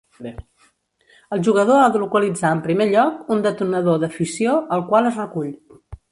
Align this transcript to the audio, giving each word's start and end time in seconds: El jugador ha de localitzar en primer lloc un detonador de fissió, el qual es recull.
El 1.35 1.43
jugador 1.47 1.81
ha 1.83 1.89
de 1.97 2.01
localitzar 2.03 2.51
en 2.57 2.63
primer 2.63 2.87
lloc 2.95 3.29
un 3.35 3.43
detonador 3.47 4.01
de 4.05 4.09
fissió, 4.17 4.55
el 4.79 4.83
qual 4.89 5.11
es 5.11 5.21
recull. 5.21 5.53